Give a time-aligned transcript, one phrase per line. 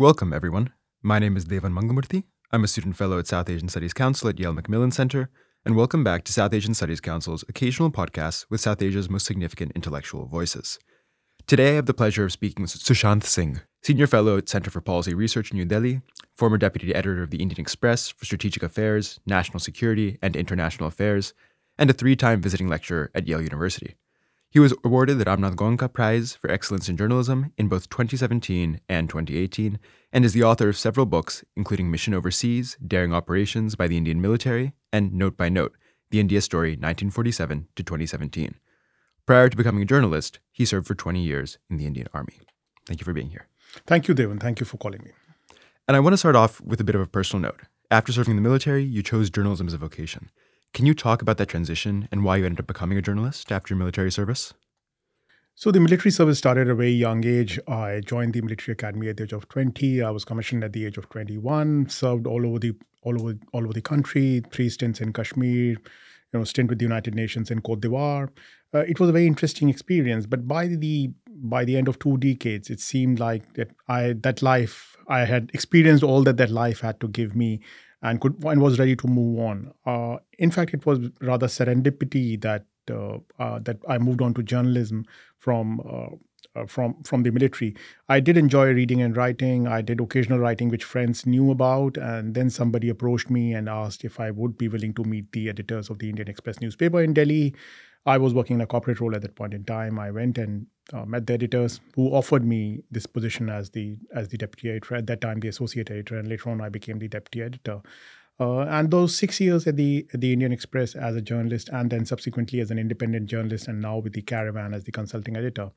[0.00, 0.72] Welcome, everyone.
[1.02, 2.24] My name is Daevan Mangalmurti.
[2.50, 5.28] I'm a student fellow at South Asian Studies Council at Yale Macmillan Center,
[5.62, 9.72] and welcome back to South Asian Studies Council's occasional podcast with South Asia's most significant
[9.74, 10.78] intellectual voices.
[11.46, 14.80] Today, I have the pleasure of speaking with Sushant Singh, Senior Fellow at Center for
[14.80, 16.00] Policy Research in New Delhi,
[16.34, 21.34] former Deputy Editor of the Indian Express for Strategic Affairs, National Security, and International Affairs,
[21.76, 23.96] and a three time visiting lecturer at Yale University.
[24.52, 29.08] He was awarded the Ramnath Goenka Prize for Excellence in Journalism in both 2017 and
[29.08, 29.78] 2018,
[30.12, 34.20] and is the author of several books, including Mission Overseas, Daring Operations by the Indian
[34.20, 35.76] Military, and Note by Note,
[36.10, 38.56] The India Story 1947 to 2017.
[39.24, 42.40] Prior to becoming a journalist, he served for 20 years in the Indian Army.
[42.86, 43.46] Thank you for being here.
[43.86, 44.40] Thank you, Daevan.
[44.40, 45.12] Thank you for calling me.
[45.86, 47.60] And I want to start off with a bit of a personal note.
[47.88, 50.28] After serving in the military, you chose journalism as a vocation.
[50.72, 53.74] Can you talk about that transition and why you ended up becoming a journalist after
[53.74, 54.54] your military service?
[55.56, 57.58] So the military service started at a very young age.
[57.68, 60.02] I joined the military academy at the age of 20.
[60.02, 61.88] I was commissioned at the age of 21.
[61.88, 62.72] Served all over the
[63.02, 64.42] all over all over the country.
[64.52, 65.72] Three stints in Kashmir.
[65.72, 65.78] You
[66.32, 68.28] know, stint with the United Nations in Cote d'Ivoire.
[68.72, 70.26] Uh, it was a very interesting experience.
[70.26, 74.40] But by the by the end of two decades, it seemed like that I that
[74.40, 77.60] life I had experienced all that that life had to give me
[78.02, 79.72] and could and was ready to move on.
[79.84, 84.42] Uh, in fact, it was rather serendipity that uh, uh, that I moved on to
[84.42, 85.04] journalism
[85.36, 85.80] from.
[85.80, 86.16] Uh,
[86.66, 87.76] from from the military,
[88.08, 89.68] I did enjoy reading and writing.
[89.68, 94.04] I did occasional writing, which friends knew about, and then somebody approached me and asked
[94.04, 97.14] if I would be willing to meet the editors of the Indian Express newspaper in
[97.14, 97.54] Delhi.
[98.04, 99.98] I was working in a corporate role at that point in time.
[99.98, 104.28] I went and uh, met the editors who offered me this position as the as
[104.28, 107.08] the deputy editor at that time, the associate editor, and later on I became the
[107.08, 107.80] deputy editor.
[108.40, 111.90] Uh, and those six years at the at the Indian Express as a journalist, and
[111.90, 115.70] then subsequently as an independent journalist, and now with the Caravan as the consulting editor,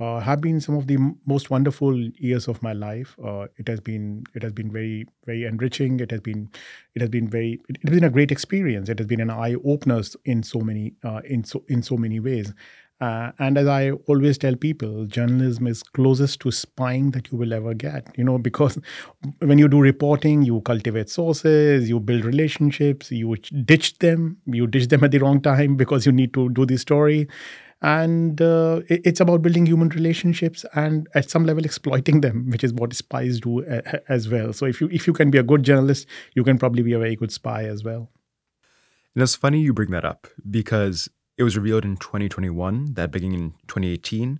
[0.00, 3.14] uh, have been some of the m- most wonderful years of my life.
[3.24, 6.00] Uh, it has been it has been very very enriching.
[6.00, 6.50] It has been
[6.96, 8.88] it has been very it has been a great experience.
[8.88, 12.18] It has been an eye opener in so many uh, in so in so many
[12.18, 12.52] ways.
[13.02, 17.52] Uh, and as I always tell people, journalism is closest to spying that you will
[17.52, 18.06] ever get.
[18.16, 18.78] You know, because
[19.40, 24.86] when you do reporting, you cultivate sources, you build relationships, you ditch them, you ditch
[24.86, 27.26] them at the wrong time because you need to do the story.
[27.84, 32.62] And uh, it, it's about building human relationships and at some level exploiting them, which
[32.62, 33.64] is what spies do
[34.08, 34.52] as well.
[34.52, 37.00] So if you if you can be a good journalist, you can probably be a
[37.00, 38.12] very good spy as well.
[39.16, 41.08] And it's funny you bring that up because
[41.42, 44.38] it was revealed in 2021 that beginning in 2018,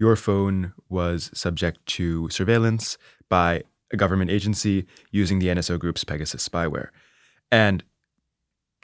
[0.00, 3.62] your phone was subject to surveillance by
[3.92, 6.88] a government agency using the NSO group's Pegasus spyware.
[7.52, 7.84] And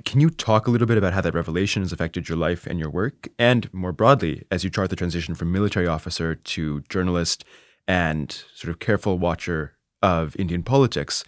[0.04, 2.78] can you talk a little bit about how that revelation has affected your life and
[2.78, 3.26] your work?
[3.36, 7.44] And more broadly, as you chart the transition from military officer to journalist
[7.88, 11.24] and sort of careful watcher of Indian politics,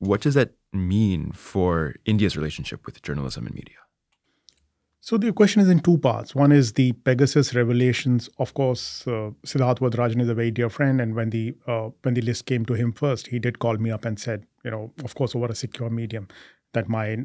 [0.00, 3.76] what does that mean for India's relationship with journalism and media?
[5.06, 6.34] So the question is in two parts.
[6.34, 8.28] One is the Pegasus revelations.
[8.40, 12.14] Of course, uh, Siddharth Varadarajan is a very dear friend, and when the uh, when
[12.14, 14.92] the list came to him first, he did call me up and said, you know,
[15.04, 16.26] of course, over a secure medium,
[16.72, 17.18] that my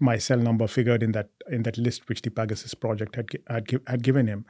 [0.00, 3.70] my cell number figured in that in that list which the Pegasus project had had,
[3.86, 4.44] had given him.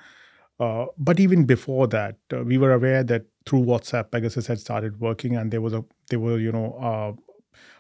[0.59, 4.99] Uh, but even before that, uh, we were aware that through WhatsApp, Pegasus had started
[4.99, 7.13] working, and there was a there were you know uh,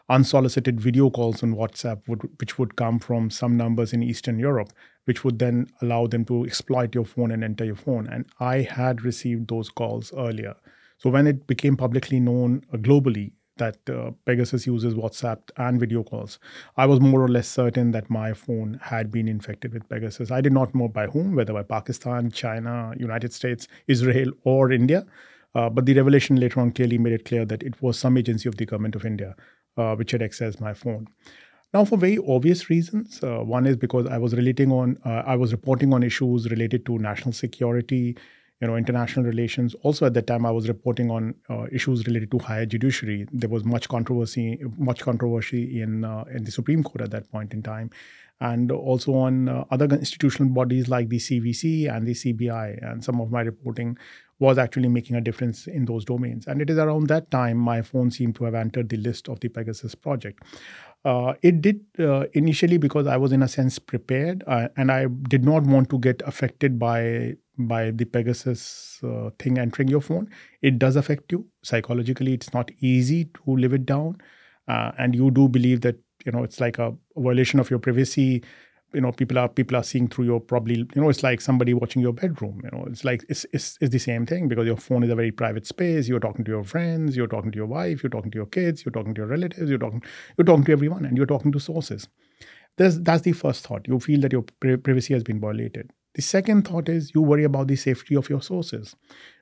[0.08, 4.72] unsolicited video calls on WhatsApp, would, which would come from some numbers in Eastern Europe,
[5.08, 8.06] which would then allow them to exploit your phone and enter your phone.
[8.06, 10.54] And I had received those calls earlier.
[10.98, 16.02] So when it became publicly known uh, globally that uh, Pegasus uses WhatsApp and video
[16.02, 16.38] calls,
[16.76, 20.30] I was more or less certain that my phone had been infected with Pegasus.
[20.30, 25.06] I did not know by whom, whether by Pakistan, China, United States, Israel, or India.
[25.54, 28.46] Uh, but the revelation later on clearly made it clear that it was some agency
[28.46, 29.34] of the government of India
[29.78, 31.06] uh, which had accessed my phone.
[31.74, 35.36] Now, for very obvious reasons, uh, one is because I was relating on, uh, I
[35.36, 38.16] was reporting on issues related to national security,
[38.62, 39.74] you know, international relations.
[39.82, 43.26] Also, at that time, I was reporting on uh, issues related to higher judiciary.
[43.32, 47.52] There was much controversy, much controversy in uh, in the Supreme Court at that point
[47.52, 47.90] in time,
[48.40, 52.82] and also on uh, other institutional bodies like the CVC and the CBI.
[52.82, 53.98] And some of my reporting
[54.38, 56.46] was actually making a difference in those domains.
[56.46, 59.40] And it is around that time my phone seemed to have entered the list of
[59.40, 60.44] the Pegasus project.
[61.04, 65.06] Uh, it did uh, initially because I was in a sense prepared, uh, and I
[65.28, 70.28] did not want to get affected by by the Pegasus uh, thing entering your phone.
[70.60, 72.34] It does affect you psychologically.
[72.34, 74.18] It's not easy to live it down,
[74.66, 75.96] uh, and you do believe that
[76.26, 78.42] you know it's like a violation of your privacy
[78.94, 81.74] you know people are people are seeing through your probably you know it's like somebody
[81.74, 84.76] watching your bedroom you know it's like it's, it's it's the same thing because your
[84.76, 87.66] phone is a very private space you're talking to your friends you're talking to your
[87.66, 90.02] wife you're talking to your kids you're talking to your relatives you're talking
[90.36, 92.08] you're talking to everyone and you're talking to sources.
[92.76, 93.88] There's, that's the first thought.
[93.88, 95.90] You feel that your privacy has been violated.
[96.14, 98.94] The second thought is you worry about the safety of your sources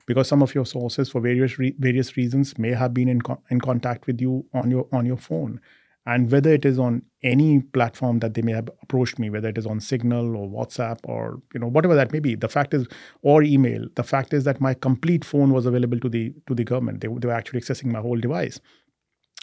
[0.05, 3.41] because some of your sources for various re- various reasons may have been in, co-
[3.49, 5.59] in contact with you on your on your phone
[6.07, 9.57] and whether it is on any platform that they may have approached me whether it
[9.57, 12.87] is on signal or whatsapp or you know whatever that may be the fact is
[13.21, 16.63] or email the fact is that my complete phone was available to the to the
[16.63, 17.01] government.
[17.01, 18.59] They, they were actually accessing my whole device.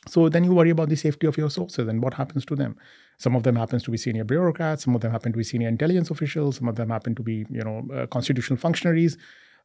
[0.06, 2.76] So then you worry about the safety of your sources and what happens to them.
[3.19, 5.69] Some of them happens to be senior bureaucrats some of them happen to be senior
[5.69, 9.19] intelligence officials some of them happen to be you know uh, constitutional functionaries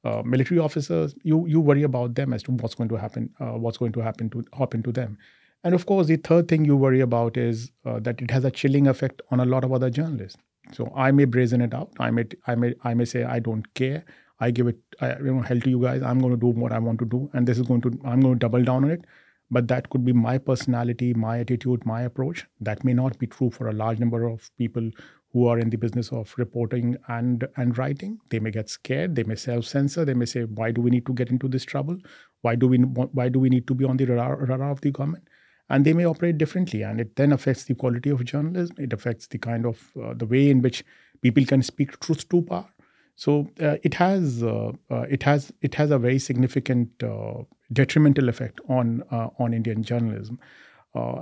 [0.05, 1.15] uh, military officers.
[1.23, 4.01] You you worry about them as to what's going to happen uh, what's going to
[4.09, 5.17] happen to happen to them
[5.63, 8.51] and of course, the third thing you worry about is uh, that it has a
[8.51, 10.37] chilling effect on a lot of other journalists.
[10.73, 11.91] So I may brazen it out.
[11.99, 14.03] I may, I may, I may say I don't care.
[14.39, 16.01] I give it, I, you know, hell to you guys.
[16.01, 18.21] I'm going to do what I want to do, and this is going to, I'm
[18.21, 19.05] going to double down on it.
[19.51, 22.45] But that could be my personality, my attitude, my approach.
[22.61, 24.91] That may not be true for a large number of people
[25.33, 28.19] who are in the business of reporting and and writing.
[28.29, 29.15] They may get scared.
[29.15, 30.05] They may self-censor.
[30.05, 31.97] They may say, "Why do we need to get into this trouble?
[32.41, 34.91] Why do we why do we need to be on the radar, radar of the
[34.91, 35.27] government?"
[35.69, 38.75] And they may operate differently and it then affects the quality of journalism.
[38.79, 40.83] It affects the kind of uh, the way in which
[41.21, 42.67] people can speak truth to power.
[43.15, 48.29] So uh, it has uh, uh it has it has a very significant uh, detrimental
[48.29, 50.39] effect on uh, on indian journalism.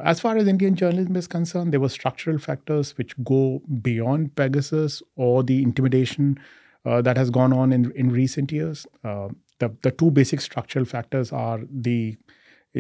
[0.03, 5.03] As far as Indian journalism is concerned, there were structural factors which go beyond Pegasus
[5.17, 6.39] or the intimidation
[6.83, 8.87] that has gone on in, in recent years.
[9.03, 12.17] the, the two basic structural factors are the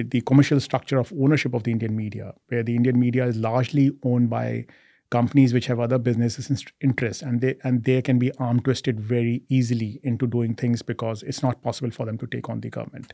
[0.03, 3.91] the commercial structure of ownership of the Indian media, where the Indian media is largely
[4.03, 4.65] owned by
[5.09, 9.43] companies which have other businesses interests and they and they can be arm twisted very
[9.49, 13.13] easily into doing things because it's not possible for them to take on the government.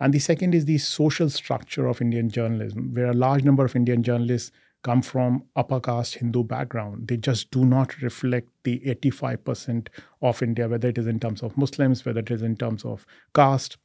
[0.00, 3.74] And the second is the social structure of indian journalism where a large number of
[3.74, 7.08] indian journalists come from upper caste hindu background.
[7.08, 9.88] They just do not reflect the 85%
[10.22, 13.06] of india whether it is in terms of muslims whether it is in terms of
[13.34, 13.76] caste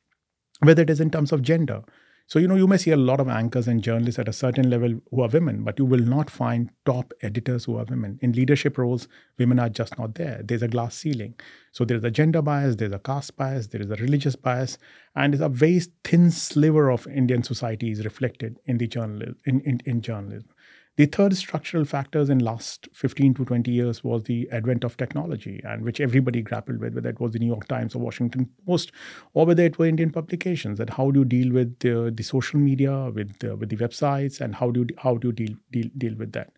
[0.62, 1.82] whether it is in terms of gender
[2.30, 4.70] so, you know, you may see a lot of anchors and journalists at a certain
[4.70, 8.20] level who are women, but you will not find top editors who are women.
[8.22, 9.08] In leadership roles,
[9.40, 10.40] women are just not there.
[10.44, 11.34] There's a glass ceiling.
[11.72, 14.78] So there's a gender bias, there's a caste bias, there is a religious bias,
[15.16, 19.62] and it's a very thin sliver of Indian society is reflected in the journalism in,
[19.62, 20.50] in, in journalism.
[21.00, 25.62] The third structural factors in last 15 to 20 years was the advent of technology,
[25.64, 28.92] and which everybody grappled with, whether it was the New York Times or Washington Post,
[29.34, 30.78] or whether it were Indian publications.
[30.78, 34.56] That how do you deal with the, social media, with the, with the websites, and
[34.56, 36.52] how do you, how do you deal, deal deal with that?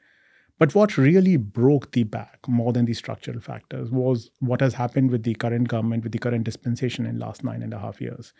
[0.58, 5.12] But what really broke the back more than the structural factors was what has happened
[5.12, 8.34] with the current government, with the current dispensation in last nine and a half years.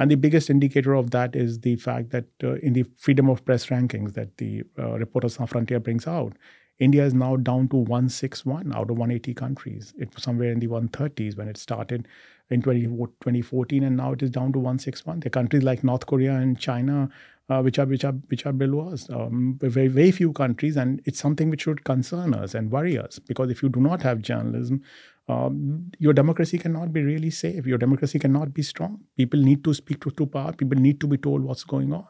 [0.00, 3.44] And the biggest indicator of that is the fact that uh, in the freedom of
[3.44, 6.32] press rankings that the uh, Reporters Sans Frontier brings out,
[6.78, 9.92] India is now down to 161 out of 180 countries.
[9.98, 12.08] It was somewhere in the 130s when it started
[12.48, 15.20] in 20, 2014, and now it is down to 161.
[15.20, 17.10] There are countries like North Korea and China,
[17.50, 19.06] uh, which are which are which are below us.
[19.10, 23.18] Um, very very few countries, and it's something which should concern us and worry us
[23.18, 24.82] because if you do not have journalism,
[25.30, 27.66] um, your democracy cannot be really safe.
[27.66, 29.00] Your democracy cannot be strong.
[29.16, 30.52] People need to speak to, to power.
[30.52, 32.06] People need to be told what's going on.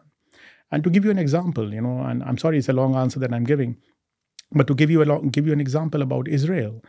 [0.72, 3.18] And to give you an example, you know, and I'm sorry it's a long answer
[3.20, 3.76] that I'm giving,
[4.52, 6.82] but to give you a long, give you an example about Israel,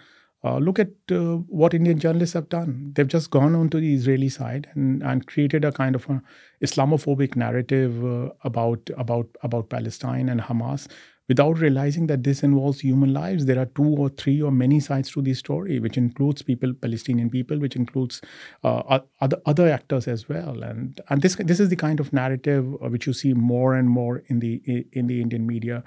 [0.43, 2.91] uh, look at uh, what Indian journalists have done.
[2.95, 6.21] They've just gone onto the Israeli side and, and created a kind of a
[6.63, 10.87] Islamophobic narrative uh, about about about Palestine and Hamas,
[11.31, 13.45] without realizing that this involves human lives.
[13.45, 17.29] There are two or three or many sides to the story, which includes people, Palestinian
[17.35, 18.21] people, which includes
[18.63, 20.63] uh, other other actors as well.
[20.69, 23.93] And and this this is the kind of narrative uh, which you see more and
[23.99, 24.53] more in the
[25.01, 25.83] in the Indian media.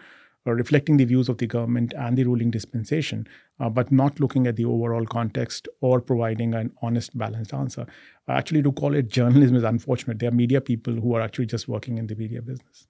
[0.47, 3.21] Uh, reflecting the views of the government and the ruling dispensation,
[3.61, 7.87] uh, but not looking at the overall context or providing an honest, balanced answer.
[8.29, 10.19] Actually, to call it journalism is unfortunate.
[10.19, 12.85] There are media people who are actually just working in the media business.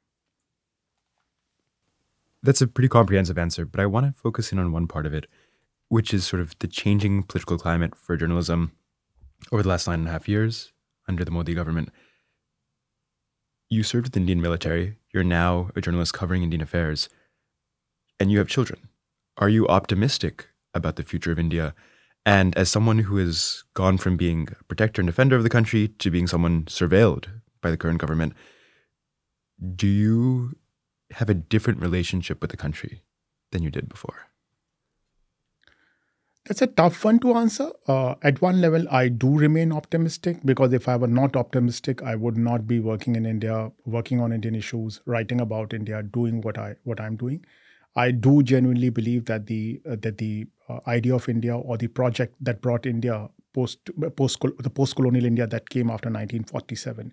[2.44, 5.14] That's a pretty comprehensive answer, but I want to focus in on one part of
[5.14, 5.26] it,
[5.88, 8.72] which is sort of the changing political climate for journalism
[9.50, 10.70] over the last nine and a half years
[11.08, 11.88] under the Modi government.
[13.70, 14.98] You served with the Indian military.
[15.10, 17.08] You're now a journalist covering Indian affairs,
[18.20, 18.90] and you have children.
[19.38, 21.74] Are you optimistic about the future of India?
[22.26, 25.88] And as someone who has gone from being a protector and defender of the country
[25.88, 27.24] to being someone surveilled
[27.62, 28.34] by the current government,
[29.76, 30.56] do you
[31.14, 33.02] have a different relationship with the country
[33.50, 34.28] than you did before?
[36.46, 37.70] That's a tough one to answer.
[37.88, 42.16] Uh, at one level, I do remain optimistic because if I were not optimistic, I
[42.16, 46.58] would not be working in India, working on Indian issues, writing about India, doing what
[46.58, 47.46] I what I'm doing.
[47.96, 51.86] I do genuinely believe that the uh, that the uh, idea of India or the
[51.86, 57.10] project that brought India post post the post colonial India that came after 1947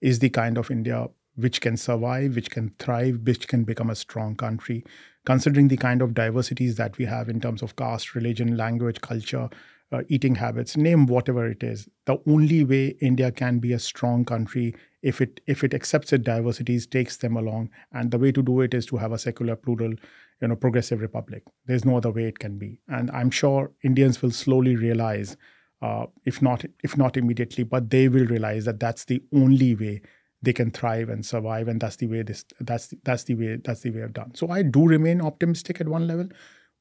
[0.00, 3.94] is the kind of India which can survive, which can thrive, which can become a
[3.94, 4.84] strong country,
[5.24, 9.48] considering the kind of diversities that we have in terms of caste, religion, language, culture,
[9.92, 11.88] uh, eating habits, name whatever it is.
[12.06, 16.24] The only way India can be a strong country if it if it accepts its
[16.24, 19.56] diversities, takes them along, and the way to do it is to have a secular,
[19.56, 19.94] plural,
[20.40, 21.42] you know, progressive republic.
[21.66, 25.36] There's no other way it can be, and I'm sure Indians will slowly realize,
[25.82, 30.02] uh, if not if not immediately, but they will realize that that's the only way
[30.42, 33.80] they can thrive and survive and that's the way this that's that's the way that's
[33.80, 34.34] the way i've done.
[34.34, 36.28] So i do remain optimistic at one level.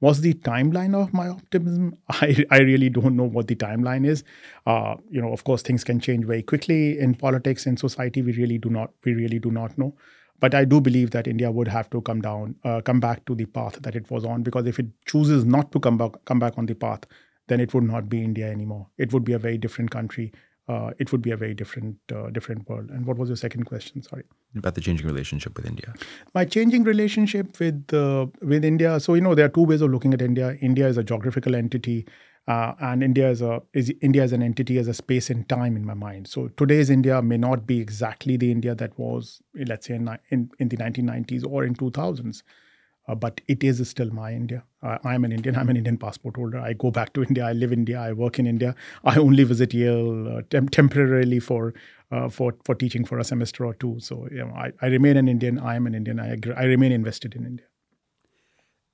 [0.02, 1.96] Was the timeline of my optimism?
[2.10, 4.24] I, I really don't know what the timeline is.
[4.66, 8.22] Uh, you know of course things can change very quickly in politics in society.
[8.22, 9.96] We really do not we really do not know.
[10.40, 13.36] But i do believe that india would have to come down uh, come back to
[13.36, 16.40] the path that it was on because if it chooses not to come back come
[16.40, 17.04] back on the path
[17.48, 18.88] then it would not be india anymore.
[18.98, 20.32] It would be a very different country
[20.72, 22.90] uh, it would be a very different uh, different world.
[22.90, 24.02] And what was your second question?
[24.02, 24.24] Sorry.
[24.56, 25.94] About the changing relationship with India.
[26.34, 29.00] My changing relationship with uh, with India.
[29.00, 30.56] So you know there are two ways of looking at India.
[30.62, 32.08] India is a geographical entity,
[32.48, 35.76] uh, and India is a is India as an entity as a space and time
[35.76, 36.28] in my mind.
[36.28, 39.42] So today's India may not be exactly the India that was,
[39.74, 42.44] let's say, in in, in the 1990s or in 2000s
[43.12, 44.64] uh, but it is still my India.
[44.82, 45.56] Uh, I'm an Indian.
[45.56, 46.60] I'm an Indian passport holder.
[46.60, 47.46] I go back to India.
[47.46, 48.00] I live in India.
[48.00, 48.76] I work in India.
[49.04, 51.74] I only visit Yale uh, tem- temporarily for
[52.12, 54.00] uh, for for teaching for a semester or two.
[54.00, 55.60] So you know, I, I remain an Indian.
[55.60, 56.20] I am an Indian.
[56.20, 57.66] I I remain invested in India.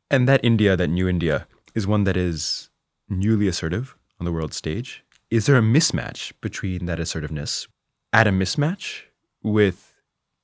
[0.09, 2.69] And that India, that new India, is one that is
[3.09, 5.03] newly assertive on the world stage.
[5.29, 7.67] Is there a mismatch between that assertiveness
[8.13, 9.01] at a mismatch
[9.43, 9.95] with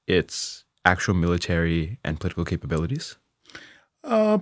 [0.06, 3.16] its actual military and political capabilities?
[4.04, 4.40] Uh,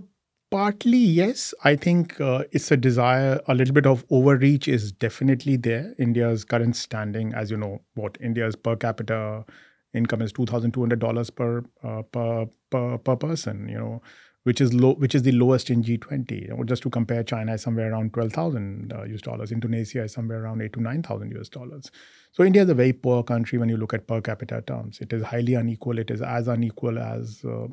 [0.50, 1.53] partly, yes.
[1.63, 5.94] I think uh, it's a desire, a little bit of overreach is definitely there.
[6.00, 9.46] India's current standing, as you know, what India's per capita
[9.94, 13.68] income is two thousand two hundred dollars per uh, per per per person.
[13.68, 14.01] You know,
[14.44, 16.41] which is low, which is the lowest in G20.
[16.44, 19.51] You know, just to compare, China is somewhere around twelve thousand uh, US dollars.
[19.51, 21.91] Indonesia is somewhere around eight to nine thousand US dollars.
[22.32, 25.00] So India is a very poor country when you look at per capita terms.
[25.01, 26.00] It is highly unequal.
[26.00, 27.68] It is as unequal as uh,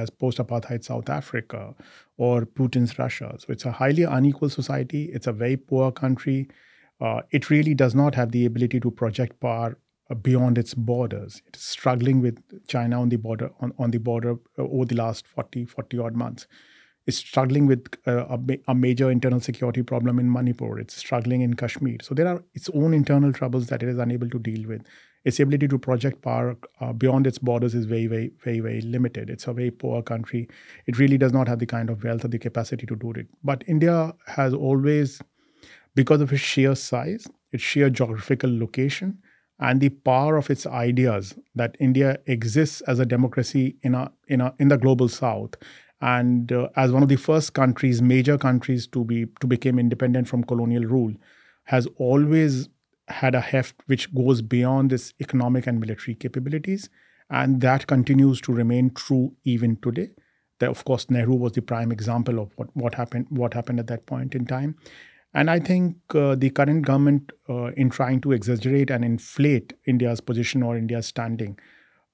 [0.00, 1.74] as as post-apartheid South Africa
[2.16, 3.34] or Putin's Russia.
[3.38, 5.04] So it's a highly unequal society.
[5.12, 6.48] It's a very poor country.
[7.00, 9.78] Uh, it really does not have the ability to project power
[10.10, 11.42] uh, beyond its borders.
[11.46, 14.96] It is struggling with China on the border on, on the border uh, over the
[14.96, 16.46] last 40, 40 odd months.
[17.06, 18.38] It's struggling with uh, a,
[18.68, 20.78] a, major internal security problem in Manipur.
[20.78, 21.96] It's struggling in Kashmir.
[22.02, 24.82] So there are its own internal troubles that it is unable to deal with
[25.24, 29.28] its ability to project power uh, beyond its borders is very, very, very, very limited.
[29.28, 30.48] It's a very poor country.
[30.86, 33.26] It really does not have the kind of wealth or the capacity to do it.
[33.44, 35.20] But India has always,
[35.94, 39.18] because of its sheer size, its sheer geographical location,
[39.58, 44.40] and the power of its ideas, that India exists as a democracy in a in
[44.40, 45.54] a in the global south,
[46.00, 50.28] and uh, as one of the first countries, major countries to be to become independent
[50.28, 51.12] from colonial rule,
[51.64, 52.70] has always
[53.10, 56.88] had a heft which goes beyond its economic and military capabilities.
[57.28, 60.10] And that continues to remain true even today.
[60.58, 63.86] That, of course, Nehru was the prime example of what, what happened what happened at
[63.86, 64.76] that point in time.
[65.32, 70.20] And I think uh, the current government, uh, in trying to exaggerate and inflate India's
[70.20, 71.58] position or India's standing,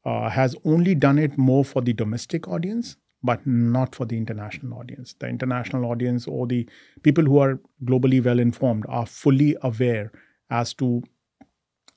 [0.04, 4.78] uh, has only done it more for the domestic audience, but not for the international
[4.78, 5.14] audience.
[5.18, 6.68] The international audience or the
[7.02, 10.12] people who are globally well informed are fully aware
[10.50, 11.02] as to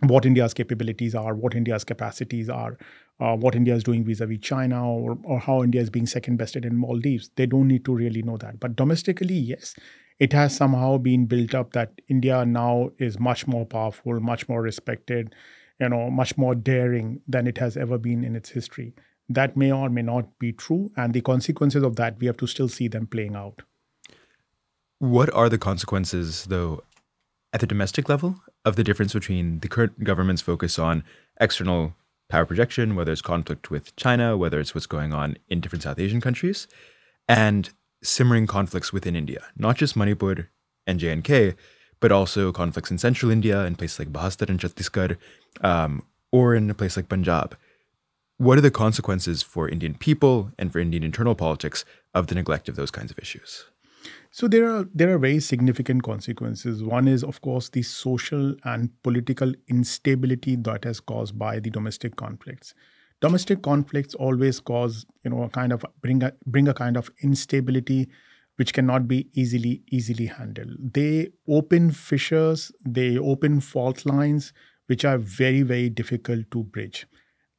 [0.02, 2.78] what India's capabilities are, what India's capacities are,
[3.20, 6.66] uh, what India is doing vis-a-vis China, or, or how India is being second bested
[6.66, 7.32] in Maldives.
[7.36, 8.60] They don't need to really know that.
[8.60, 9.76] But domestically, yes,
[10.20, 14.62] it has somehow been built up that India now is much more powerful, much more
[14.62, 15.36] respected,
[15.80, 18.94] you know, much more daring than it has ever been in its history.
[19.28, 22.48] That may or may not be true, and the consequences of that we have to
[22.48, 23.62] still see them playing out.
[24.98, 26.84] What are the consequences, though,
[27.52, 31.04] at the domestic level of the difference between the current government's focus on
[31.40, 31.96] external
[32.30, 36.00] power projection, whether it's conflict with China, whether it's what's going on in different South
[36.00, 36.68] Asian countries,
[37.28, 37.72] and
[38.04, 40.50] simmering conflicts within India, not just Manipur
[40.86, 41.56] and J&K,
[42.00, 45.18] but also conflicts in central India, in places like Bastar and Chhattisgarh,
[45.62, 47.58] um, or in a place like Punjab.
[48.38, 52.70] What are the consequences for Indian people and for Indian internal politics of the neglect
[52.70, 53.66] of those kinds of issues?
[54.32, 56.84] So there are there are very significant consequences.
[56.84, 62.16] One is, of course, the social and political instability that is caused by the domestic
[62.16, 62.74] conflicts.
[63.22, 67.10] Domestic conflicts always cause, you know, a kind of bring a bring a kind of
[67.22, 68.08] instability
[68.56, 70.94] which cannot be easily easily handled.
[70.94, 74.54] They open fissures, they open fault lines
[74.88, 77.06] which are very very difficult to bridge.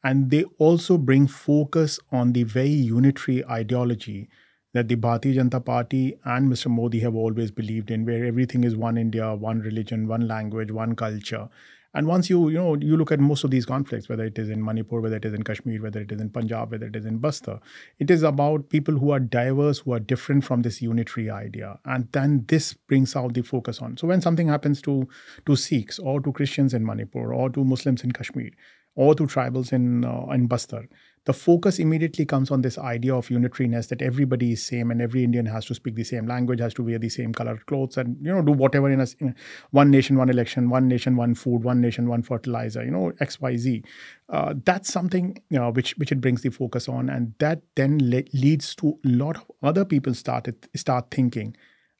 [0.02, 4.28] And they also bring focus on the very unitary ideology
[4.72, 6.66] that the Bharatiya Janata Party and Mr.
[6.70, 10.94] Modi have always believed in, where everything is one India, one religion, one language, one
[10.94, 11.48] culture.
[11.92, 14.48] And once you, you know, you look at most of these conflicts, whether it is
[14.48, 17.04] in Manipur, whether it is in Kashmir, whether it is in Punjab, whether it is
[17.04, 17.60] in Bastar,
[17.98, 21.80] it is about people who are diverse, who are different from this unitary idea.
[21.84, 23.96] And then this brings out the focus on.
[23.96, 25.08] So when something happens to
[25.46, 28.50] to Sikhs or to Christians in Manipur or to Muslims in Kashmir
[28.94, 30.86] or to tribals in uh, in Bastar,
[31.26, 35.22] the focus immediately comes on this idea of unitariness that everybody is same and every
[35.22, 38.16] Indian has to speak the same language, has to wear the same colored clothes, and
[38.20, 39.34] you know do whatever in a in
[39.70, 43.40] one nation, one election, one nation, one food, one nation, one fertilizer, you know X
[43.40, 43.84] Y Z.
[44.28, 47.98] Uh, that's something you know, which which it brings the focus on, and that then
[48.02, 51.54] le- leads to a lot of other people started start thinking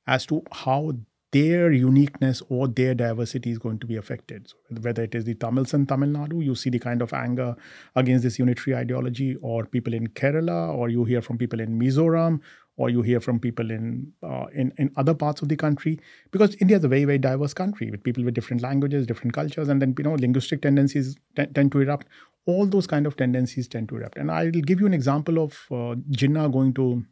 [0.06, 0.92] as to how
[1.32, 4.48] their uniqueness or their diversity is going to be affected.
[4.48, 7.56] So whether it is the Tamils in Tamil Nadu, you see the kind of anger
[7.94, 12.40] against this unitary ideology, or people in Kerala, or you hear from people in Mizoram,
[12.76, 16.00] or you hear from people in uh, in in other parts of the country,
[16.32, 19.68] because India is a very very diverse country with people with different languages, different cultures,
[19.68, 22.08] and then you know linguistic tendencies t- tend to erupt.
[22.46, 25.52] All those kind of tendencies tend to erupt, and I'll give you an example of
[25.70, 27.04] uh, Jinnah going to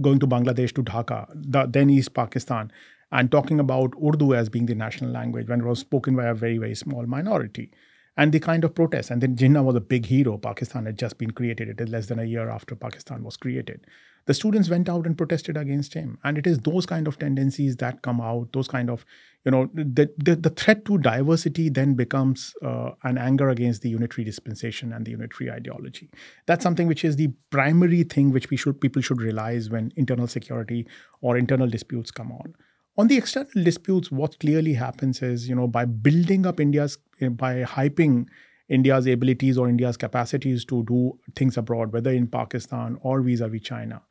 [0.00, 2.70] going to Bangladesh to Dhaka, the, then East Pakistan,
[3.12, 6.34] and talking about Urdu as being the national language when it was spoken by a
[6.34, 7.70] very, very small minority.
[8.18, 9.10] And the kind of protest.
[9.10, 10.38] And then Jinnah was a big hero.
[10.38, 11.68] Pakistan had just been created.
[11.68, 13.86] It is less than a year after Pakistan was created.
[14.24, 16.18] The students went out and protested against him.
[16.24, 19.04] And it is those kind of tendencies that come out, those kind of,
[19.44, 23.90] you know, the, the, the threat to diversity then becomes uh, an anger against the
[23.90, 26.10] unitary dispensation and the unitary ideology.
[26.46, 30.26] That's something which is the primary thing which we should people should realize when internal
[30.26, 30.88] security
[31.20, 32.54] or internal disputes come on
[32.98, 37.28] on the external disputes what clearly happens is you know by building up india's eh,
[37.28, 38.26] by hyping
[38.68, 44.02] india's abilities or india's capacities to do things abroad whether in pakistan or vis-a-vis china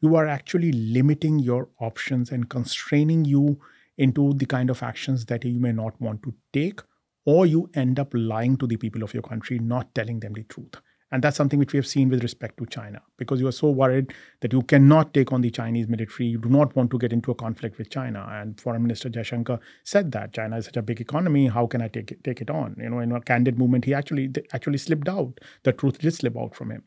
[0.00, 3.58] you are actually limiting your options and constraining you
[3.96, 6.80] into the kind of actions that you may not want to take
[7.24, 10.42] or you end up lying to the people of your country not telling them the
[10.44, 10.76] truth
[11.12, 13.70] and that's something which we have seen with respect to China, because you are so
[13.70, 16.28] worried that you cannot take on the Chinese military.
[16.28, 18.26] You do not want to get into a conflict with China.
[18.30, 21.46] And Foreign Minister Jaishankar said that China is such a big economy.
[21.46, 22.76] How can I take it, take it on?
[22.78, 25.38] You know, in a candid movement, he actually actually slipped out.
[25.62, 26.82] The truth did slip out from him.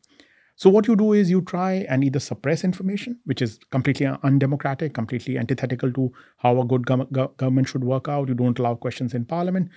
[0.56, 4.92] So what you do is you try and either suppress information, which is completely undemocratic,
[4.92, 7.06] completely antithetical to how a good go-
[7.38, 8.28] government should work out.
[8.28, 9.70] You don't allow questions in parliament,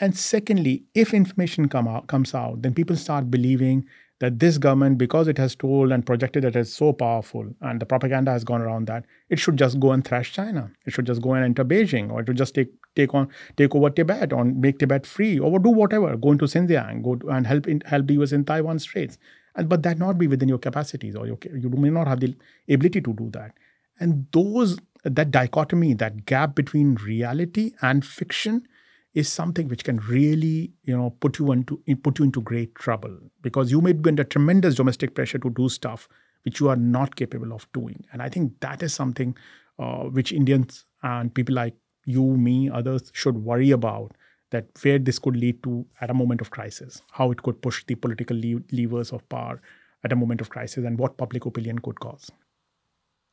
[0.00, 3.86] and secondly, if information come out, comes out, then people start believing
[4.20, 7.86] that this government, because it has told and projected that it's so powerful and the
[7.86, 10.70] propaganda has gone around that, it should just go and thrash China.
[10.86, 13.74] It should just go and enter Beijing, or it should just take take on take
[13.74, 17.66] over Tibet, or make Tibet free, or do whatever, go into Xinjiang, go and help
[17.66, 19.16] in, help the US in Taiwan Straits.
[19.54, 22.36] And but that not be within your capacities, or your, you may not have the
[22.68, 23.52] ability to do that.
[23.98, 28.66] And those that dichotomy, that gap between reality and fiction
[29.14, 33.16] is something which can really you know put you into put you into great trouble
[33.42, 36.08] because you may be under tremendous domestic pressure to do stuff
[36.44, 38.04] which you are not capable of doing.
[38.12, 39.36] And i think that is something
[39.78, 41.74] uh, which indians and people like
[42.06, 44.12] you me others should worry about
[44.50, 47.84] that where this could lead to at a moment of crisis how it could push
[47.84, 49.60] the political le- levers of power
[50.04, 52.30] at a moment of crisis and what public opinion could cause.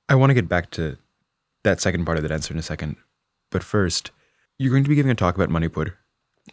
[0.09, 0.97] I want to get back to
[1.63, 2.97] that second part of that answer in a second
[3.51, 4.11] but first
[4.57, 5.97] you're going to be giving a talk about Manipur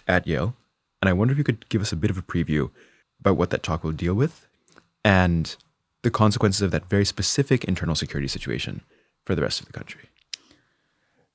[0.07, 0.55] at Yale,
[1.01, 2.71] and I wonder if you could give us a bit of a preview
[3.21, 4.47] about what that talk will deal with
[5.05, 5.57] and
[6.03, 8.83] the consequences of that very specific internal security situation
[9.25, 10.03] for the rest of the country.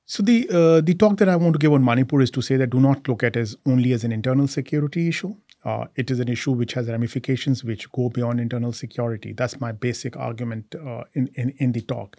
[0.06, 2.56] So the uh, the talk that I want to give on Manipur is to say
[2.56, 5.36] that do not look at it as only as an internal security issue.
[5.64, 9.32] Uh, it is an issue which has ramifications which go beyond internal security.
[9.32, 12.16] That's my basic argument uh, in, in in the talk.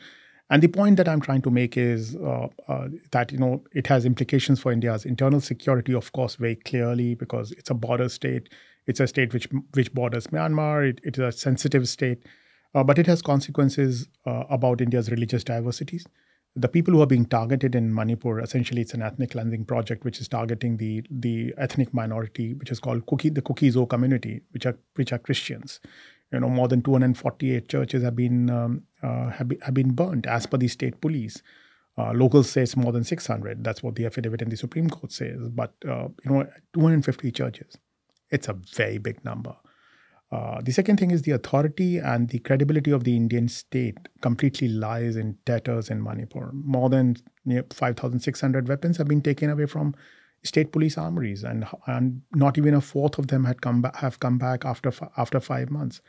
[0.51, 3.87] And the point that I'm trying to make is uh, uh, that you know it
[3.87, 8.49] has implications for India's internal security, of course, very clearly because it's a border state.
[8.85, 10.89] It's a state which which borders Myanmar.
[10.89, 12.21] it, it is a sensitive state,
[12.75, 16.05] uh, but it has consequences uh, about India's religious diversities.
[16.53, 20.19] The people who are being targeted in Manipur, essentially, it's an ethnic cleansing project which
[20.19, 24.77] is targeting the the ethnic minority, which is called Kuki, the Kuki-Zo community, which are
[24.95, 25.79] which are Christians
[26.31, 30.25] You know, more than 248 churches have been um, uh, have, be, have been burnt,
[30.25, 31.41] as per the state police.
[31.97, 33.63] Uh, say it's more than 600.
[33.63, 35.49] That's what the affidavit in the Supreme Court says.
[35.49, 37.77] But uh, you know, 250 churches,
[38.29, 39.55] it's a very big number.
[40.31, 44.69] Uh, the second thing is the authority and the credibility of the Indian state completely
[44.69, 46.51] lies in tatters in Manipur.
[46.53, 49.93] More than 5,600 weapons have been taken away from
[50.43, 54.37] state police armories, and and not even a fourth of them had come have come
[54.37, 56.01] back after after five months.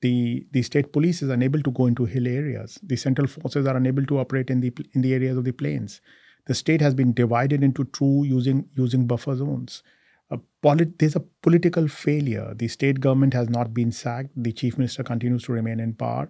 [0.00, 2.78] The the state police is unable to go into hill areas.
[2.82, 6.00] The central forces are unable to operate in the in the areas of the plains.
[6.46, 9.82] The state has been divided into two using using buffer zones.
[10.30, 12.54] A polit- there's a political failure.
[12.54, 14.30] The state government has not been sacked.
[14.36, 16.28] The chief minister continues to remain in power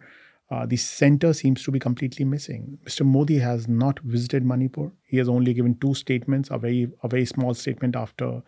[0.50, 2.78] uh, the center seems to be completely missing.
[2.84, 3.04] Mr.
[3.04, 4.90] Modi has not visited Manipur.
[5.04, 8.42] He has only given two statements, a very, a very small statement after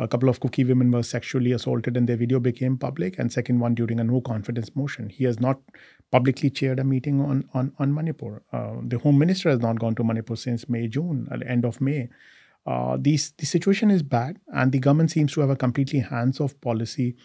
[0.00, 3.60] a couple of Kuki women were sexually assaulted and their video became public, and second
[3.60, 5.10] one during a no confidence motion.
[5.10, 5.60] He has not
[6.10, 8.42] publicly chaired a meeting on, on, on Manipur.
[8.52, 12.08] Uh, the Home Minister has not gone to Manipur since May, June, end of May.
[12.66, 16.58] Uh, these, the situation is bad, and the government seems to have a completely hands-off
[16.60, 17.16] policy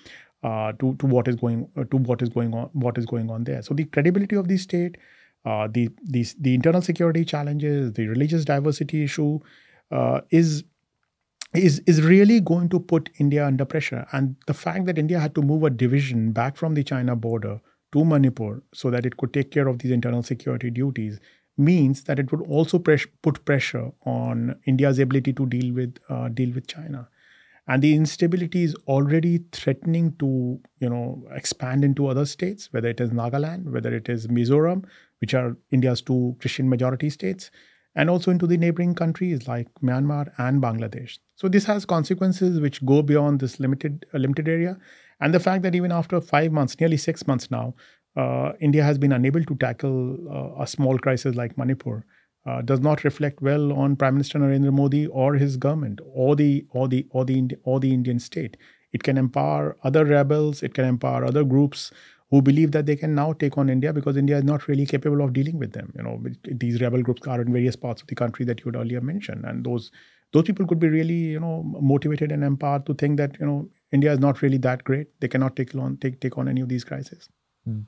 [0.44, 3.32] uh, to to what is going uh, to what is going on what is going
[3.32, 3.62] on there.
[3.62, 4.98] So the credibility of the state,
[5.46, 9.40] uh, the the the internal security challenges, the religious diversity issue,
[9.92, 10.64] uh, is
[11.56, 14.06] is is really going to put India under pressure.
[14.12, 17.62] And the fact that India had to move a division back from the China border
[17.94, 21.20] to Manipur so that it could take care of these internal security duties
[21.58, 26.28] means that it would also pres- put pressure on India's ability to deal with uh,
[26.30, 27.08] deal with China
[27.68, 33.02] and the instability is already threatening to you know expand into other states whether it
[33.02, 34.84] is nagaland whether it is mizoram
[35.20, 37.50] which are india's two christian majority states
[37.96, 42.84] and also into the neighboring countries like myanmar and bangladesh so this has consequences which
[42.86, 44.78] go beyond this limited uh, limited area
[45.22, 47.74] and the fact that even after 5 months nearly 6 months now
[48.18, 49.98] uh, india has been unable to tackle
[50.38, 52.04] uh, a small crisis like manipur
[52.46, 56.66] uh, does not reflect well on Prime Minister Narendra Modi or his government or the
[56.72, 58.58] or the or the or the Indian state.
[58.94, 60.64] It can empower other rebels.
[60.64, 61.92] It can empower other groups
[62.32, 65.22] who believe that they can now take on India because India is not really capable
[65.22, 65.94] of dealing with them.
[65.96, 68.76] You know, these rebel groups are in various parts of the country that you had
[68.76, 69.92] earlier mentioned, and those
[70.34, 73.70] those people could be really you know motivated and empowered to think that you know
[73.92, 75.08] India is not really that great.
[75.20, 77.30] They cannot take on take take on any of these crises.
[77.68, 77.86] Mm.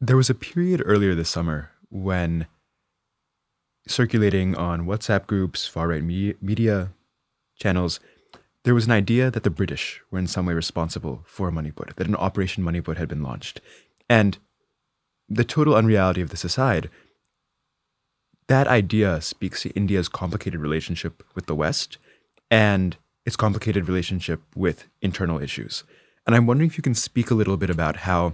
[0.00, 2.46] There was a period earlier this summer when
[3.88, 6.92] circulating on WhatsApp groups, far right me- media
[7.56, 7.98] channels,
[8.64, 12.06] there was an idea that the British were in some way responsible for Manipur, that
[12.06, 13.60] an Operation Manipur had been launched.
[14.08, 14.38] And
[15.28, 16.90] the total unreality of this aside,
[18.48, 21.98] that idea speaks to India's complicated relationship with the West
[22.50, 25.84] and its complicated relationship with internal issues.
[26.26, 28.32] And I'm wondering if you can speak a little bit about how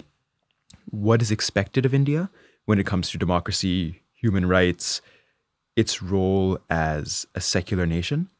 [0.90, 2.30] what is expected of India
[2.64, 5.00] when it comes to democracy, human rights,
[5.76, 8.30] its role as a secular nation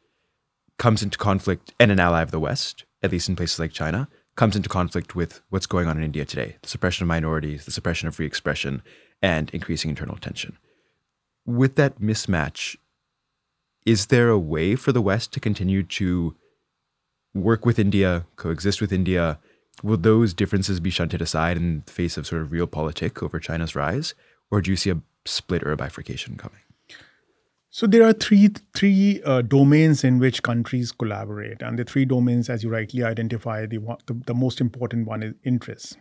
[0.79, 4.09] comes into conflict, and an ally of the West, at least in places like China,
[4.37, 7.71] comes into conflict with what's going on in India today the suppression of minorities, the
[7.71, 8.83] suppression of free expression,
[9.23, 10.57] and increasing internal tension.
[11.47, 12.77] With that mismatch,
[13.87, 16.35] is there a way for the West to continue to
[17.35, 19.39] work with India, coexist with India,
[19.83, 23.41] Will those differences be shunted aside in the face of sort of real realpolitik over
[23.41, 24.15] China's rise,
[24.51, 26.61] or do you see a split or a bifurcation coming?
[27.77, 32.49] So there are three three uh, domains in which countries collaborate, and the three domains,
[32.49, 35.97] as you rightly identify, the, the, the most important one is interests.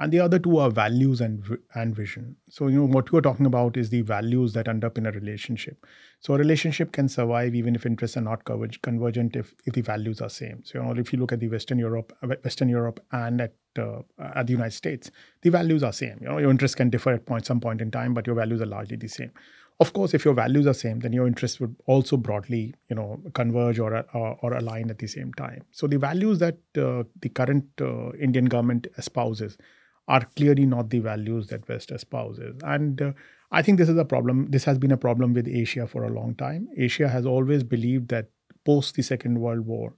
[0.00, 1.44] And the other two are values and
[1.76, 2.34] and vision.
[2.50, 5.12] So you know what you're talking about is the values that end up in a
[5.12, 5.86] relationship.
[6.18, 10.20] So a relationship can survive even if interests are not convergent if, if the values
[10.20, 10.64] are same.
[10.64, 14.00] So you know if you look at the western europe western europe and at uh,
[14.34, 16.18] at the united states the values are same.
[16.20, 18.60] You know your interests can differ at point some point in time but your values
[18.60, 19.30] are largely the same
[19.78, 23.20] of course if your values are same then your interests would also broadly you know
[23.34, 27.28] converge or or, or align at the same time so the values that uh, the
[27.28, 29.58] current uh, indian government espouses
[30.08, 32.56] are clearly not the values that West espouses.
[32.62, 33.12] And uh,
[33.50, 34.50] I think this is a problem.
[34.50, 36.68] This has been a problem with Asia for a long time.
[36.76, 38.28] Asia has always believed that
[38.64, 39.94] post the Second World War,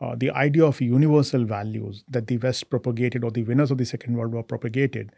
[0.00, 3.84] uh, the idea of universal values that the West propagated or the winners of the
[3.84, 5.12] Second World War propagated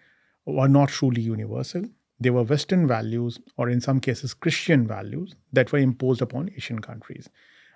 [0.46, 1.84] were not truly universal.
[2.20, 6.80] They were Western values, or in some cases, Christian values that were imposed upon Asian
[6.80, 7.28] countries.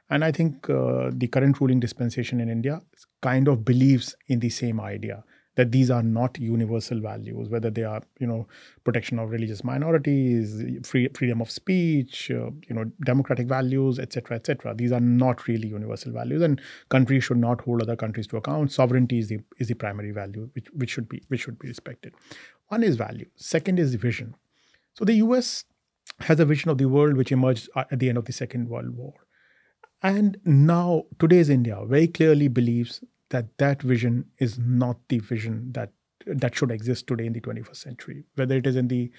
[0.09, 2.81] And I think uh, the current ruling dispensation in India
[3.23, 5.25] kind of believes in the same idea
[5.57, 8.47] that these are not universal values, whether they are, you know,
[8.85, 14.75] protection of religious minorities, free, freedom of speech, uh, you know, democratic values, etc., etc.
[14.75, 18.71] These are not really universal values, and countries should not hold other countries to account.
[18.71, 22.15] Sovereignty is the is the primary value, which which should be which should be respected.
[22.69, 23.27] One is value.
[23.37, 24.35] Second is vision.
[24.95, 25.65] So the U.S.
[26.21, 28.91] has a vision of the world which emerged at the end of the Second World
[28.91, 29.15] War.
[30.03, 35.91] And now, today's India very clearly believes that that vision is not the vision that
[36.27, 38.25] that should exist today in the 21st century.
[38.35, 39.11] Whether it is in the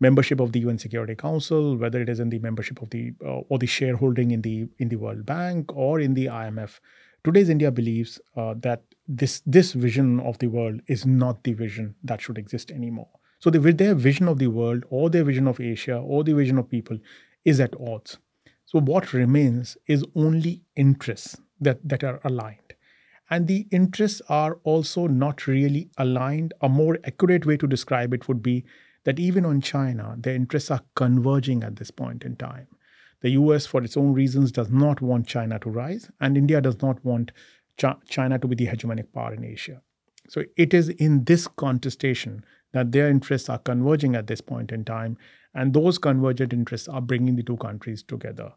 [0.00, 3.40] membership of the UN Security Council whether it is in the membership of the uh,
[3.48, 6.80] or the shareholding in the in the World Bank or in the IMF
[7.24, 11.94] today's India believes uh, that this this vision of the world is not the vision
[12.02, 13.08] that should exist anymore.
[13.40, 16.58] So the, their vision of the world or their vision of Asia or the vision
[16.58, 16.98] of people
[17.44, 18.18] is at odds.
[18.66, 22.69] So what remains is only interests that that are aligned
[23.30, 26.52] and the interests are also not really aligned.
[26.60, 28.64] A more accurate way to describe it would be
[29.04, 32.66] that even on China, their interests are converging at this point in time.
[33.20, 36.82] The US, for its own reasons, does not want China to rise, and India does
[36.82, 37.32] not want
[38.08, 39.80] China to be the hegemonic power in Asia.
[40.28, 44.84] So it is in this contestation that their interests are converging at this point in
[44.84, 45.16] time,
[45.54, 48.52] and those convergent interests are bringing the two countries together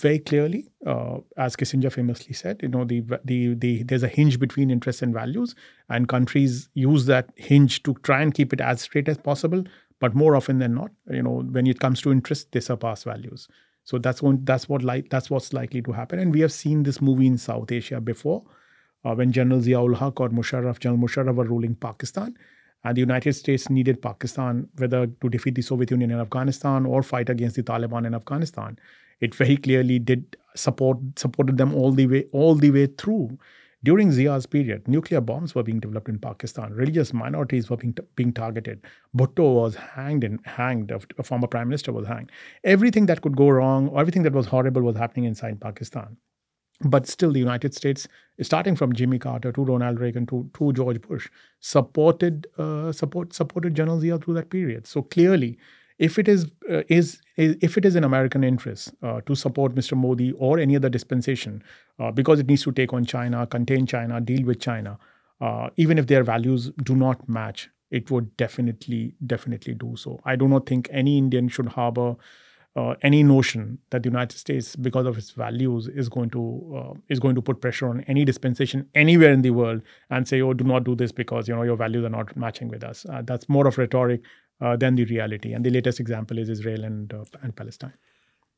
[0.00, 4.38] very clearly, uh, as Kissinger famously said, you know, the, the the there's a hinge
[4.38, 5.54] between interests and values,
[5.88, 9.64] and countries use that hinge to try and keep it as straight as possible.
[10.00, 13.48] But more often than not, you know, when it comes to interest, they surpass values.
[13.84, 16.18] So that's going that's what like that's what's likely to happen.
[16.18, 18.42] And we have seen this movie in South Asia before,
[19.04, 22.36] uh, when General Ziaul Haq or Musharraf, General Musharraf were ruling Pakistan.
[22.84, 27.04] And the United States needed Pakistan whether to defeat the Soviet Union in Afghanistan or
[27.04, 28.76] fight against the Taliban in Afghanistan
[29.22, 33.38] it very clearly did support supported them all the way all the way through.
[33.84, 36.72] During Zia's period, nuclear bombs were being developed in Pakistan.
[36.72, 38.84] Religious minorities were being, being targeted.
[39.16, 40.92] Bhutto was hanged and hanged.
[40.92, 42.30] A former prime minister was hanged.
[42.62, 46.16] Everything that could go wrong, everything that was horrible, was happening inside Pakistan.
[46.84, 48.06] But still, the United States,
[48.40, 53.74] starting from Jimmy Carter to Ronald Reagan to, to George Bush, supported uh, support supported
[53.74, 54.86] General Zia through that period.
[54.86, 55.58] So clearly,
[55.98, 59.96] if it is, uh, is, if it is in American interest uh, to support Mr.
[59.96, 61.62] Modi or any other dispensation,
[61.98, 64.98] uh, because it needs to take on China, contain China, deal with China,
[65.40, 70.20] uh, even if their values do not match, it would definitely, definitely do so.
[70.24, 72.16] I do not think any Indian should harbor
[72.74, 76.98] uh, any notion that the United States, because of its values, is going to uh,
[77.08, 80.54] is going to put pressure on any dispensation anywhere in the world and say, "Oh,
[80.54, 83.48] do not do this because you know your values are not matching with us." That's
[83.48, 84.22] more of rhetoric
[84.62, 85.52] uh, than the reality.
[85.52, 87.94] And the latest example is Israel and uh, and Palestine.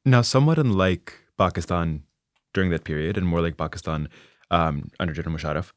[0.05, 2.03] Now, somewhat unlike Pakistan
[2.53, 4.09] during that period, and more like Pakistan
[4.51, 5.73] um, under General Musharraf,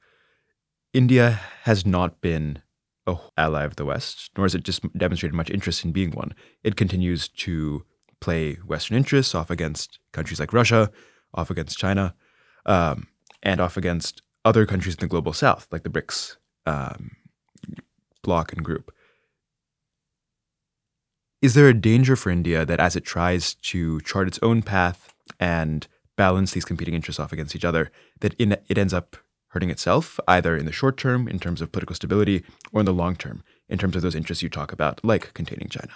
[0.93, 2.61] India has not been
[3.07, 6.33] a ally of the West, nor has it just demonstrated much interest in being one.
[6.63, 7.85] It continues to
[8.19, 10.91] play Western interests off against countries like Russia,
[11.33, 12.15] off against China,
[12.65, 13.07] um,
[13.41, 17.11] and off against other countries in the global South, like the BRICS um,
[18.23, 18.91] bloc and group.
[21.39, 25.13] Is there a danger for India that as it tries to chart its own path
[25.39, 29.17] and balance these competing interests off against each other, that it ends up
[29.49, 32.93] hurting itself, either in the short term in terms of political stability or in the
[32.93, 35.93] long term in terms of those interests you talk about, like containing China?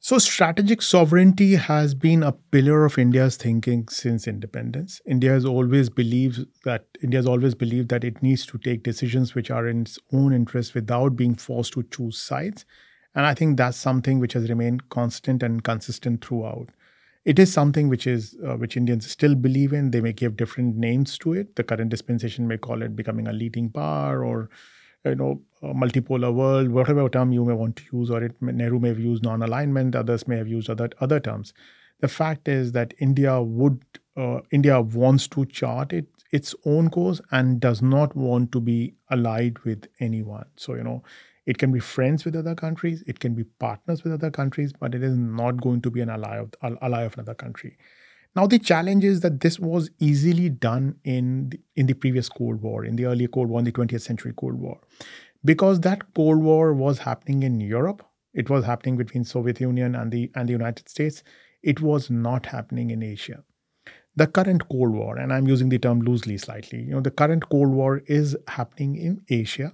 [0.00, 5.00] So, strategic sovereignty has been a pillar of India's thinking since independence.
[5.06, 9.34] India has always believed that India has always believed that it needs to take decisions
[9.34, 12.64] which are in its own interest without being forced to choose sides.
[13.14, 16.70] And I think that's something which has remained constant and consistent throughout.
[17.24, 19.90] It is something which is uh, which Indians still believe in.
[19.90, 21.56] They may give different names to it.
[21.56, 24.48] The current dispensation may call it becoming a leading power or
[25.04, 28.78] you know a multipolar world, whatever term you may want to use, or it Nehru
[28.78, 29.96] may have used non-alignment.
[29.96, 31.52] Others may have used other other terms.
[32.00, 33.82] The fact is that India would
[34.16, 38.94] uh, India wants to chart it, its own course and does not want to be
[39.10, 40.46] allied with anyone.
[40.56, 41.02] So you know
[41.48, 44.94] it can be friends with other countries, it can be partners with other countries, but
[44.94, 47.78] it is not going to be an ally of, ally of another country.
[48.36, 52.60] Now, the challenge is that this was easily done in the, in the previous Cold
[52.60, 54.78] War, in the earlier Cold War, in the 20th century Cold War.
[55.42, 60.12] Because that Cold War was happening in Europe, it was happening between Soviet Union and
[60.12, 61.22] the, and the United States,
[61.62, 63.42] it was not happening in Asia.
[64.16, 67.48] The current Cold War, and I'm using the term loosely slightly, you know, the current
[67.48, 69.72] Cold War is happening in Asia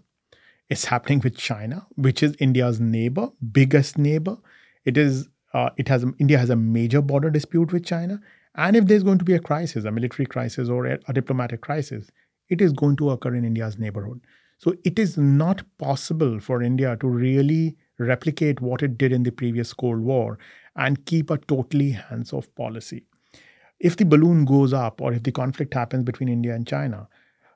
[0.75, 4.37] it's happening with China, which is India's neighbor, biggest neighbor.
[4.85, 8.21] It is uh, it has India has a major border dispute with China,
[8.57, 11.61] and if there's going to be a crisis, a military crisis or a, a diplomatic
[11.61, 12.11] crisis,
[12.49, 14.21] it is going to occur in India's neighborhood.
[14.59, 19.33] So it is not possible for India to really replicate what it did in the
[19.33, 20.39] previous Cold War
[20.75, 23.05] and keep a totally hands off policy.
[23.79, 27.09] If the balloon goes up or if the conflict happens between India and China,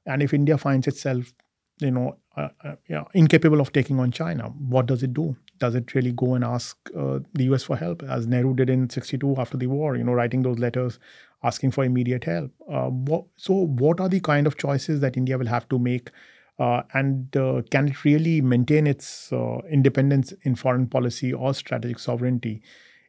[0.07, 1.33] and if India finds itself,
[1.81, 5.37] you know, uh, uh, know, incapable of taking on China, what does it do?
[5.59, 8.89] Does it really go and ask uh, the US for help, as Nehru did in
[8.89, 10.99] 62 after the war, you know, writing those letters
[11.43, 12.53] asking for immediate help?
[12.71, 16.11] Uh, what, so, what are the kind of choices that India will have to make
[16.59, 19.33] uh, and uh, can it really maintain its
[19.71, 22.63] independence in foreign policy or strategic sovereignty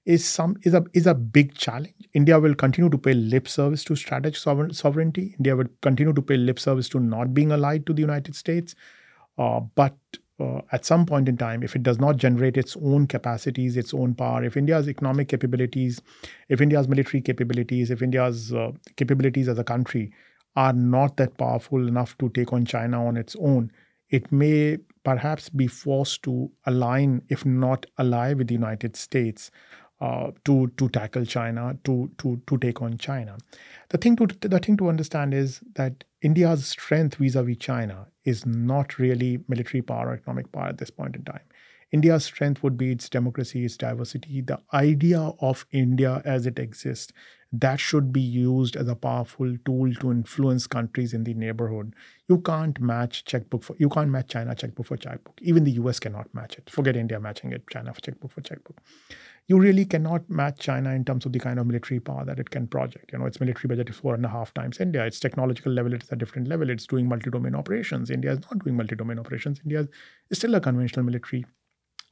[0.06, 2.08] is some is a is a big challenge.
[2.14, 5.36] India will continue to pay lip service to strategic sovereignty.
[5.38, 8.76] India will continue to pay lip service to not being allied to the United States.
[9.40, 9.96] Uh, but
[10.40, 13.94] uh, at some point in time, if it does not generate its own capacities, its
[13.94, 16.02] own power, if India's economic capabilities,
[16.50, 20.14] if India's military capabilities, if India's uh, capabilities as a country
[20.56, 23.72] are not that powerful enough to take on China on its own,
[24.10, 29.52] it may perhaps be forced to align, if not ally, with the United States
[30.02, 33.38] uh, to to tackle China, to to to take on China.
[33.90, 39.00] The thing to the thing to understand is that India's strength vis-a-vis China is not
[39.00, 41.42] really military power or economic power at this point in time.
[41.92, 47.14] India's strength would be its democracy, its diversity, the idea of India as it exists.
[47.52, 51.96] That should be used as a powerful tool to influence countries in the neighborhood.
[52.28, 55.40] You can't match checkbook for you can't match China checkbook for checkbook.
[55.42, 56.70] Even the US cannot match it.
[56.70, 58.78] Forget India matching it, China for checkbook for checkbook.
[59.48, 62.52] You really cannot match China in terms of the kind of military power that it
[62.52, 63.12] can project.
[63.12, 65.04] You know, its military budget is four and a half times India.
[65.04, 66.70] Its technological level is a different level.
[66.70, 68.12] It's doing multi-domain operations.
[68.12, 69.60] India is not doing multi-domain operations.
[69.64, 69.88] India
[70.30, 71.48] is still a conventional military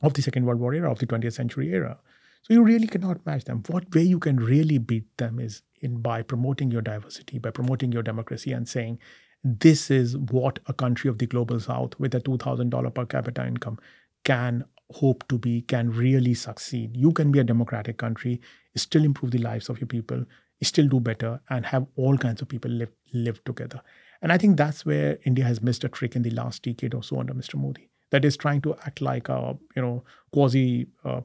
[0.02, 2.00] of the Second World War era, of the 20th century era.
[2.48, 3.62] So you really cannot match them.
[3.68, 7.92] What way you can really beat them is in by promoting your diversity, by promoting
[7.92, 9.00] your democracy and saying,
[9.44, 13.78] this is what a country of the global south with a $2,000 per capita income
[14.24, 16.96] can hope to be, can really succeed.
[16.96, 18.40] You can be a democratic country,
[18.78, 20.24] still improve the lives of your people,
[20.64, 23.82] still do better, and have all kinds of people live, live together.
[24.22, 27.04] And I think that's where India has missed a trick in the last decade or
[27.04, 27.56] so under Mr.
[27.56, 31.22] Modi that is trying to act like a you know quasi uh,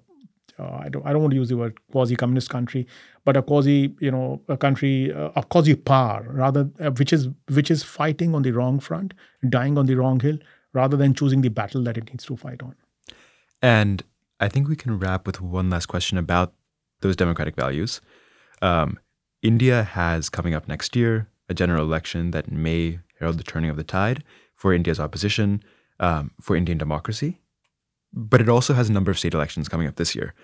[0.58, 2.86] uh, I don't I don't want to use the word quasi communist country,
[3.24, 7.28] but a quasi you know a country uh, a quasi power rather uh, which is
[7.52, 9.14] which is fighting on the wrong front,
[9.48, 10.38] dying on the wrong hill,
[10.72, 12.74] rather than choosing the battle that it needs to fight on.
[13.60, 14.02] And
[14.40, 16.52] I think we can wrap with one last question about
[17.00, 18.00] those democratic values.
[18.60, 18.98] Um,
[19.42, 23.76] India has coming up next year a general election that may herald the turning of
[23.76, 25.62] the tide for India's opposition
[26.00, 27.41] um, for Indian democracy.
[28.12, 30.34] But it also has a number of state elections coming up this year.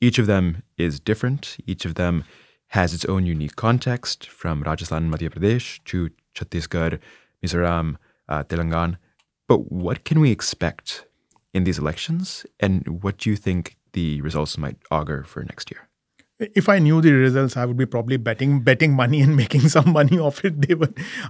[0.00, 1.56] Each of them is different.
[1.66, 2.24] Each of them
[2.68, 6.98] has its own unique context, from Rajasthan and Madhya Pradesh to Chhattisgarh,
[7.44, 7.96] Mizoram,
[8.28, 8.98] uh, Telangana.
[9.48, 11.06] But what can we expect
[11.54, 15.88] in these elections, and what do you think the results might augur for next year?
[16.38, 19.92] if I knew the results, I would be probably betting betting money and making some
[19.92, 20.60] money off it.
[20.60, 20.74] They.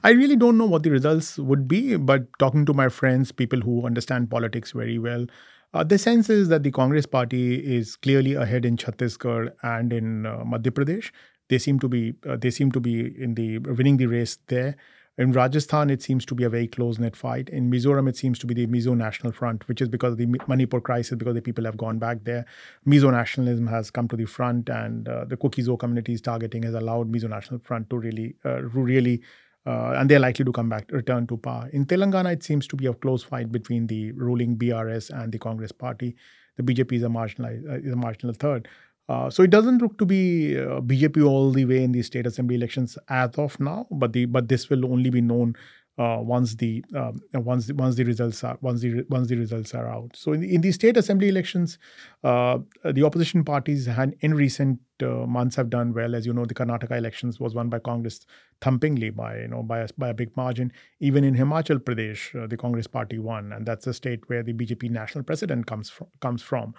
[0.02, 3.61] I really don't know what the results would be, but talking to my friends, people
[3.61, 5.26] who understand politics very well,
[5.74, 10.26] uh, the sense is that the Congress party is clearly ahead in Chhattisgarh and in
[10.26, 11.11] uh, Madhya Pradesh.
[11.48, 14.76] They seem to be uh, they seem to be in the winning the race there.
[15.18, 17.48] In Rajasthan, it seems to be a very close knit fight.
[17.48, 20.26] In Mizoram, it seems to be the Mizo National Front, which is because of the
[20.46, 22.44] Manipur crisis, because the people have gone back there.
[22.87, 27.11] Mizo nationalism has come to the front, and uh, the Kuki-Zo communities targeting has allowed
[27.11, 29.22] Mizo National Front to really, uh, really,
[29.66, 31.68] uh, and they're likely to come back, return to power.
[31.72, 35.38] In Telangana, it seems to be a close fight between the ruling BRS and the
[35.38, 36.14] Congress Party.
[36.57, 38.68] The BJP is a marginal, uh, is a marginal third.
[39.09, 42.26] Uh, so it doesn't look to be uh, BJP all the way in the state
[42.26, 45.55] assembly elections as of now, but the but this will only be known
[45.98, 49.74] uh, once the um, once the, once the results are once the once the results
[49.74, 50.14] are out.
[50.14, 51.78] So in the, in the state assembly elections,
[52.22, 56.14] uh, the opposition parties had in recent uh, months have done well.
[56.14, 58.26] As you know, the Karnataka elections was won by Congress
[58.61, 60.70] thumpingly by you know by a, by a big margin.
[61.00, 64.52] Even in Himachal Pradesh, uh, the Congress party won, and that's a state where the
[64.52, 66.09] BJP national president comes from.
[66.20, 66.74] Comes from.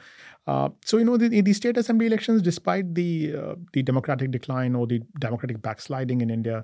[0.45, 4.75] Uh, so you know, the, the state assembly elections, despite the uh, the democratic decline
[4.75, 6.63] or the democratic backsliding in India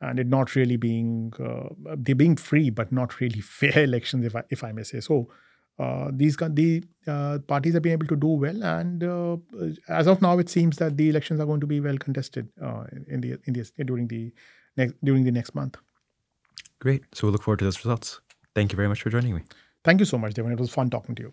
[0.00, 4.36] and it not really being uh, they being free but not really fair elections if
[4.36, 5.28] I, if I may say so.
[5.78, 9.36] Uh, these the uh, parties have been able to do well and uh,
[9.88, 12.84] as of now it seems that the elections are going to be well contested uh,
[13.08, 14.30] in the in the during the
[14.76, 15.78] next during the next month.
[16.80, 17.02] Great.
[17.14, 18.20] So we look forward to those results.
[18.54, 19.42] Thank you very much for joining me.
[19.82, 21.32] Thank you so much Daevan it was fun talking to you